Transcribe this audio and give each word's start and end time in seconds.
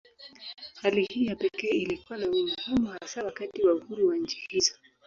Hali 0.81 1.05
hii 1.05 1.25
ya 1.25 1.35
pekee 1.35 1.67
ilikuwa 1.69 2.19
na 2.19 2.27
umuhimu 2.29 2.87
hasa 2.99 3.23
wakati 3.23 3.63
wa 3.67 3.73
uhuru 3.73 4.07
wa 4.07 4.17
nchi 4.17 4.45
hizo. 4.49 4.73